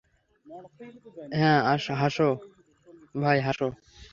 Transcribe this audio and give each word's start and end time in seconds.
হ্যাঁ, 1.37 1.59
হাসো 2.01 2.29
ভাই 3.21 3.37
হাসো। 3.45 3.67